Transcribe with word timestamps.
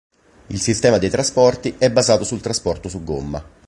Il 0.47 0.59
sistema 0.59 0.97
dei 0.97 1.11
trasporti 1.11 1.75
è 1.77 1.91
basato 1.91 2.23
sul 2.23 2.41
trasporto 2.41 2.89
su 2.89 3.03
gomma. 3.03 3.45